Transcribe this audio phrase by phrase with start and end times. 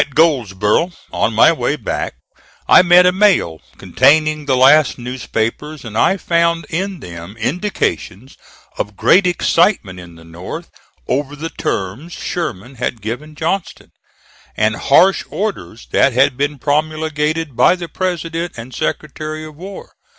[0.01, 2.15] At Goldsboro', on my way back,
[2.67, 8.35] I met a mail, containing the last newspapers, and I found in them indications
[8.79, 10.71] of great excitement in the North
[11.07, 13.91] over the terms Sherman had given Johnston;
[14.57, 19.93] and harsh orders that had been promulgated by the President and Secretary of War.